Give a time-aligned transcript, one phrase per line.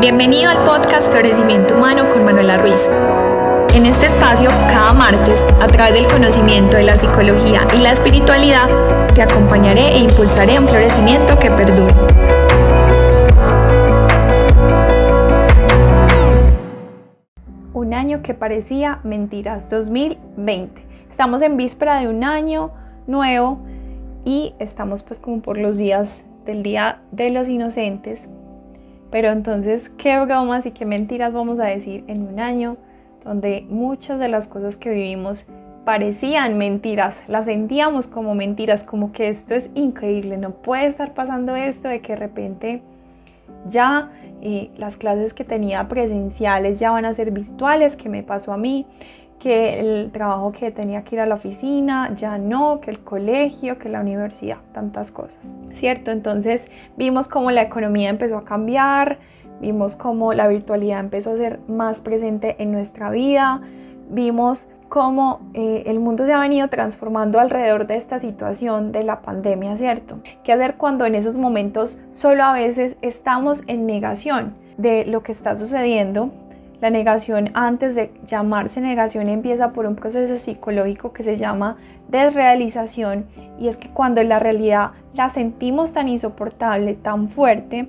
[0.00, 2.88] Bienvenido al podcast Florecimiento Humano con Manuela Ruiz.
[3.74, 8.66] En este espacio, cada martes, a través del conocimiento de la psicología y la espiritualidad,
[9.14, 11.92] te acompañaré e impulsaré un florecimiento que perdure.
[17.74, 20.82] Un año que parecía mentiras, 2020.
[21.10, 22.70] Estamos en víspera de un año
[23.06, 23.60] nuevo
[24.24, 28.30] y estamos pues como por los días del Día de los Inocentes.
[29.10, 32.76] Pero entonces, ¿qué bromas y qué mentiras vamos a decir en un año
[33.24, 35.46] donde muchas de las cosas que vivimos
[35.84, 41.56] parecían mentiras, las sentíamos como mentiras, como que esto es increíble, no puede estar pasando
[41.56, 42.82] esto de que de repente
[43.66, 44.10] ya
[44.42, 48.56] eh, las clases que tenía presenciales ya van a ser virtuales, que me pasó a
[48.56, 48.86] mí,
[49.40, 53.78] que el trabajo que tenía que ir a la oficina ya no, que el colegio,
[53.78, 56.12] que la universidad, tantas cosas, ¿cierto?
[56.12, 59.18] Entonces vimos cómo la economía empezó a cambiar,
[59.60, 63.62] vimos cómo la virtualidad empezó a ser más presente en nuestra vida,
[64.10, 69.22] vimos cómo eh, el mundo se ha venido transformando alrededor de esta situación de la
[69.22, 70.18] pandemia, ¿cierto?
[70.44, 75.32] ¿Qué hacer cuando en esos momentos solo a veces estamos en negación de lo que
[75.32, 76.30] está sucediendo?
[76.80, 81.76] La negación, antes de llamarse negación, empieza por un proceso psicológico que se llama
[82.08, 83.26] desrealización.
[83.58, 87.86] Y es que cuando la realidad la sentimos tan insoportable, tan fuerte,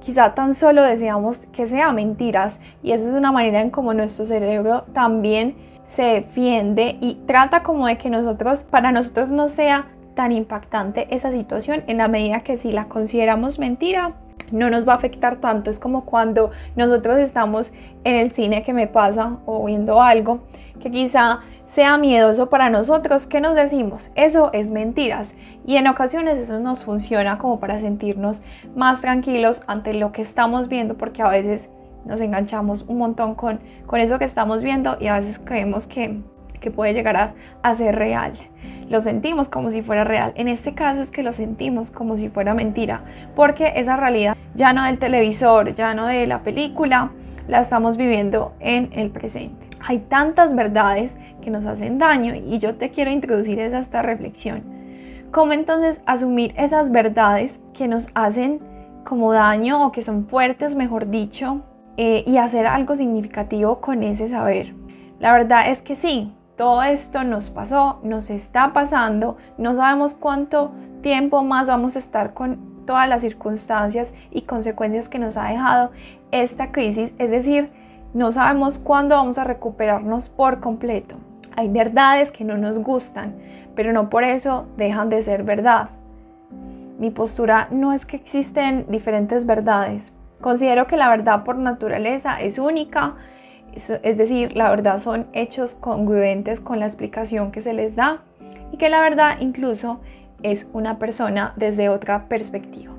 [0.00, 2.58] quizá tan solo deseamos que sea mentiras.
[2.82, 7.86] Y esa es una manera en como nuestro cerebro también se defiende y trata como
[7.86, 12.56] de que nosotros, para nosotros no sea tan impactante esa situación en la medida que
[12.56, 14.14] si la consideramos mentira,
[14.52, 15.70] no nos va a afectar tanto.
[15.70, 17.72] Es como cuando nosotros estamos
[18.04, 20.40] en el cine que me pasa o viendo algo
[20.80, 24.10] que quizá sea miedoso para nosotros, ¿qué nos decimos?
[24.14, 25.34] Eso es mentiras.
[25.66, 28.42] Y en ocasiones eso nos funciona como para sentirnos
[28.76, 31.70] más tranquilos ante lo que estamos viendo, porque a veces
[32.04, 36.20] nos enganchamos un montón con, con eso que estamos viendo y a veces creemos que,
[36.60, 38.32] que puede llegar a, a ser real.
[38.90, 40.32] Lo sentimos como si fuera real.
[40.34, 43.02] En este caso es que lo sentimos como si fuera mentira,
[43.34, 47.10] porque esa realidad ya no del televisor, ya no de la película,
[47.48, 49.68] la estamos viviendo en el presente.
[49.80, 54.62] Hay tantas verdades que nos hacen daño y yo te quiero introducir esa esta reflexión.
[55.32, 58.60] ¿Cómo entonces asumir esas verdades que nos hacen
[59.04, 61.62] como daño o que son fuertes, mejor dicho,
[61.96, 64.74] eh, y hacer algo significativo con ese saber?
[65.18, 70.72] La verdad es que sí, todo esto nos pasó, nos está pasando, no sabemos cuánto
[71.00, 75.90] tiempo más vamos a estar con todas las circunstancias y consecuencias que nos ha dejado
[76.30, 77.70] esta crisis, es decir,
[78.14, 81.16] no sabemos cuándo vamos a recuperarnos por completo.
[81.56, 83.34] Hay verdades que no nos gustan,
[83.74, 85.90] pero no por eso dejan de ser verdad.
[86.98, 90.12] Mi postura no es que existen diferentes verdades.
[90.40, 93.14] Considero que la verdad por naturaleza es única,
[93.74, 98.22] es decir, la verdad son hechos congruentes con la explicación que se les da
[98.72, 100.00] y que la verdad incluso
[100.42, 102.92] es una persona desde otra perspectiva.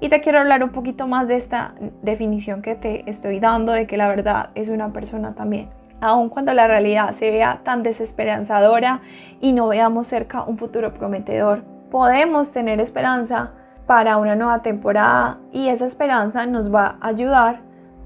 [0.00, 3.86] Y te quiero hablar un poquito más de esta definición que te estoy dando de
[3.86, 5.70] que la verdad es una persona también.
[6.00, 9.00] Aun cuando la realidad se vea tan desesperanzadora
[9.40, 13.52] y no veamos cerca un futuro prometedor, podemos tener esperanza
[13.86, 17.60] para una nueva temporada y esa esperanza nos va a ayudar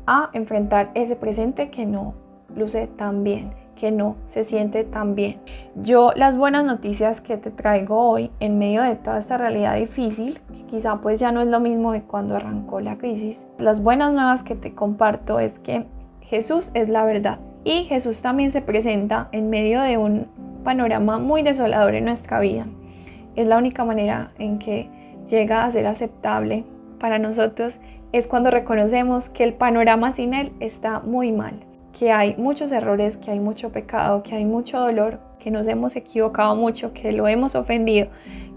[0.06, 2.14] a enfrentar ese presente que no
[2.54, 5.38] luce tan bien que no se siente tan bien.
[5.74, 10.38] Yo las buenas noticias que te traigo hoy en medio de toda esta realidad difícil,
[10.52, 14.12] que quizá pues ya no es lo mismo de cuando arrancó la crisis, las buenas
[14.12, 15.86] nuevas que te comparto es que
[16.20, 20.26] Jesús es la verdad y Jesús también se presenta en medio de un
[20.62, 22.66] panorama muy desolador en nuestra vida.
[23.34, 24.90] Es la única manera en que
[25.26, 26.64] llega a ser aceptable
[26.98, 27.80] para nosotros
[28.12, 33.16] es cuando reconocemos que el panorama sin Él está muy mal que hay muchos errores,
[33.16, 37.26] que hay mucho pecado, que hay mucho dolor, que nos hemos equivocado mucho, que lo
[37.26, 38.08] hemos ofendido,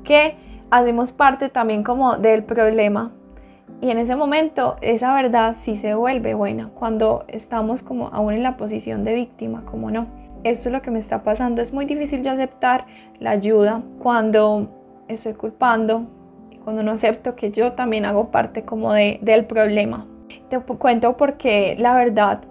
[0.04, 0.36] que
[0.70, 3.12] hacemos parte también como del problema.
[3.82, 8.44] Y en ese momento esa verdad sí se vuelve buena, cuando estamos como aún en
[8.44, 10.08] la posición de víctima, como no.
[10.44, 12.86] Esto es lo que me está pasando, es muy difícil yo aceptar
[13.20, 14.70] la ayuda cuando
[15.08, 16.06] estoy culpando,
[16.64, 20.06] cuando no acepto que yo también hago parte como de, del problema.
[20.50, 22.42] Te cuento porque la verdad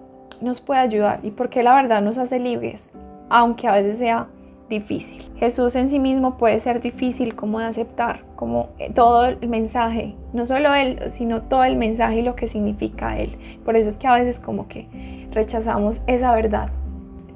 [0.43, 2.89] nos puede ayudar y porque la verdad nos hace libres,
[3.31, 4.29] aunque a veces sea
[4.69, 5.23] difícil.
[5.37, 10.15] Jesús en sí mismo puede ser difícil como de aceptar, como eh, todo el mensaje,
[10.33, 13.37] no solo él, sino todo el mensaje y lo que significa él.
[13.65, 16.71] Por eso es que a veces como que rechazamos esa verdad.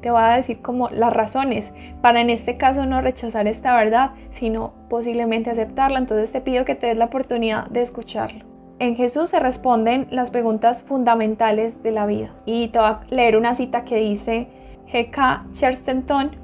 [0.01, 4.13] Te voy a decir como las razones para en este caso no rechazar esta verdad,
[4.31, 5.99] sino posiblemente aceptarla.
[5.99, 8.56] Entonces te pido que te des la oportunidad de escucharlo.
[8.79, 12.31] En Jesús se responden las preguntas fundamentales de la vida.
[12.45, 14.49] Y te voy a leer una cita que dice
[14.93, 15.47] G.K.
[15.53, 16.37] Chesterton.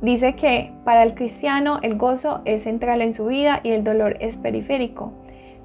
[0.00, 4.16] Dice que para el cristiano el gozo es central en su vida y el dolor
[4.20, 5.12] es periférico.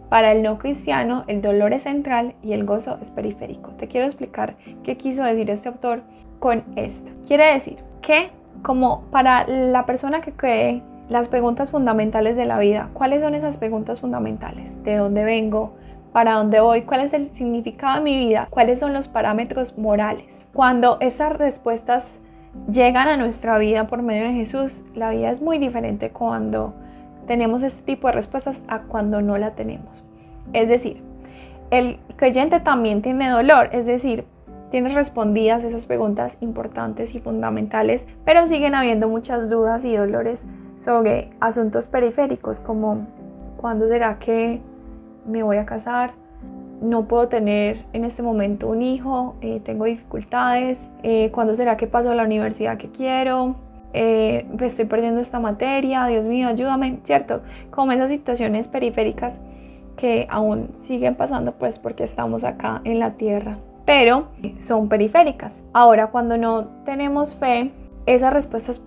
[0.09, 3.71] Para el no cristiano el dolor es central y el gozo es periférico.
[3.71, 6.01] Te quiero explicar qué quiso decir este autor
[6.39, 7.11] con esto.
[7.27, 8.29] Quiere decir que
[8.63, 13.57] como para la persona que cree las preguntas fundamentales de la vida, ¿cuáles son esas
[13.57, 14.83] preguntas fundamentales?
[14.83, 15.73] ¿De dónde vengo?
[16.11, 16.81] ¿Para dónde voy?
[16.83, 18.47] ¿Cuál es el significado de mi vida?
[18.49, 20.41] ¿Cuáles son los parámetros morales?
[20.53, 22.17] Cuando esas respuestas
[22.71, 26.73] llegan a nuestra vida por medio de Jesús, la vida es muy diferente cuando
[27.27, 30.03] tenemos este tipo de respuestas a cuando no la tenemos.
[30.51, 31.03] Es decir,
[31.69, 34.25] el creyente también tiene dolor, es decir,
[34.71, 40.43] tiene respondidas esas preguntas importantes y fundamentales, pero siguen habiendo muchas dudas y dolores
[40.75, 43.05] sobre asuntos periféricos como
[43.57, 44.61] cuándo será que
[45.29, 46.11] me voy a casar,
[46.81, 51.87] no puedo tener en este momento un hijo, eh, tengo dificultades, eh, cuándo será que
[51.87, 53.55] paso a la universidad que quiero,
[53.93, 57.41] eh, estoy perdiendo esta materia, Dios mío, ayúdame, ¿cierto?
[57.71, 59.41] Como esas situaciones periféricas
[59.97, 64.27] que aún siguen pasando pues porque estamos acá en la tierra, pero
[64.57, 65.61] son periféricas.
[65.73, 67.71] Ahora, cuando no tenemos fe,
[68.05, 68.81] esas respuestas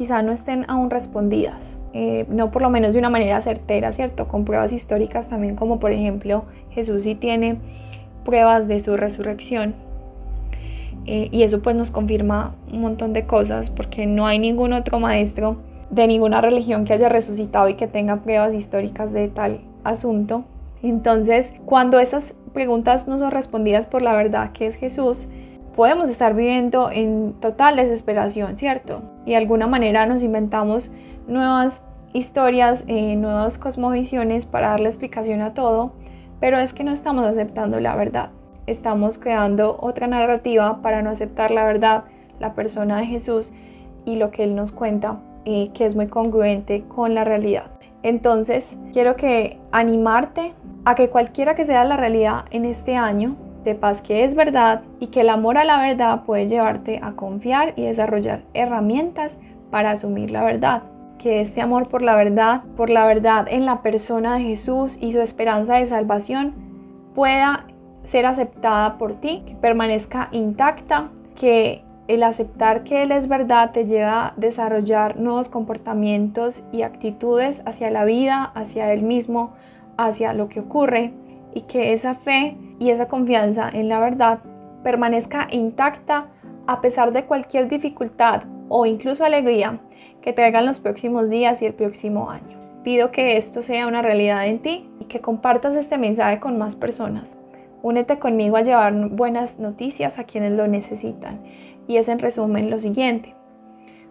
[0.00, 4.28] quizá no estén aún respondidas, eh, no por lo menos de una manera certera, ¿cierto?
[4.28, 7.58] Con pruebas históricas también, como por ejemplo Jesús sí tiene
[8.24, 9.74] pruebas de su resurrección
[11.04, 14.98] eh, y eso pues nos confirma un montón de cosas porque no hay ningún otro
[15.00, 15.58] maestro
[15.90, 20.44] de ninguna religión que haya resucitado y que tenga pruebas históricas de tal asunto.
[20.82, 25.28] Entonces, cuando esas preguntas no son respondidas por la verdad que es Jesús,
[25.80, 29.00] podemos estar viviendo en total desesperación, ¿cierto?
[29.24, 30.90] Y de alguna manera nos inventamos
[31.26, 31.80] nuevas
[32.12, 35.94] historias, eh, nuevas cosmovisiones para darle explicación a todo,
[36.38, 38.28] pero es que no estamos aceptando la verdad
[38.66, 42.04] estamos creando otra narrativa para no aceptar la verdad,
[42.38, 43.50] la persona de Jesús
[44.04, 47.70] y lo que Él nos cuenta, eh, que es muy congruente con la realidad.
[48.02, 50.52] Entonces, quiero que animarte
[50.84, 53.36] a que cualquiera que sea la realidad en este año,
[53.80, 57.74] paz que es verdad y que el amor a la verdad puede llevarte a confiar
[57.76, 59.38] y desarrollar herramientas
[59.70, 60.82] para asumir la verdad.
[61.18, 65.12] Que este amor por la verdad, por la verdad en la persona de Jesús y
[65.12, 66.54] su esperanza de salvación
[67.14, 67.66] pueda
[68.02, 73.86] ser aceptada por ti, que permanezca intacta, que el aceptar que Él es verdad te
[73.86, 79.52] lleva a desarrollar nuevos comportamientos y actitudes hacia la vida, hacia Él mismo,
[79.96, 81.12] hacia lo que ocurre
[81.54, 84.40] y que esa fe y esa confianza en la verdad
[84.82, 86.24] permanezca intacta
[86.66, 89.78] a pesar de cualquier dificultad o incluso alegría
[90.22, 92.58] que traigan los próximos días y el próximo año.
[92.82, 96.74] Pido que esto sea una realidad en ti y que compartas este mensaje con más
[96.74, 97.36] personas.
[97.82, 101.42] Únete conmigo a llevar buenas noticias a quienes lo necesitan.
[101.86, 103.34] Y es en resumen lo siguiente.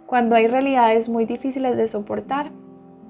[0.06, 2.52] Cuando hay realidades muy difíciles de soportar,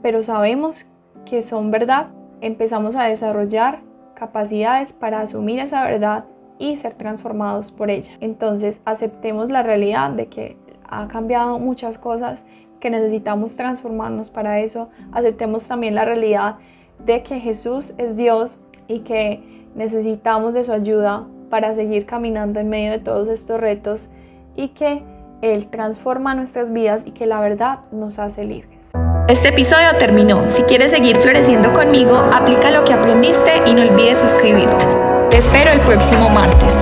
[0.01, 0.85] pero sabemos
[1.25, 2.07] que son verdad,
[2.41, 3.88] empezamos a desarrollar
[4.19, 6.25] capacidades para asumir esa verdad
[6.59, 8.11] y ser transformados por ella.
[8.19, 10.57] Entonces aceptemos la realidad de que
[10.87, 12.43] ha cambiado muchas cosas,
[12.79, 14.89] que necesitamos transformarnos para eso.
[15.11, 16.57] Aceptemos también la realidad
[17.05, 18.57] de que Jesús es Dios
[18.87, 24.09] y que necesitamos de su ayuda para seguir caminando en medio de todos estos retos
[24.55, 25.03] y que
[25.41, 28.91] Él transforma nuestras vidas y que la verdad nos hace libres.
[29.29, 30.49] Este episodio terminó.
[30.49, 34.87] Si quieres seguir floreciendo conmigo, aplica lo que aprendiste y no olvides suscribirte.
[35.29, 36.73] Te espero el próximo martes.